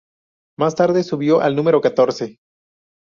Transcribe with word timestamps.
Más 0.57 0.73
tarde 0.73 1.03
subió 1.03 1.41
al 1.41 1.55
número 1.55 1.79
catorce. 1.79 2.39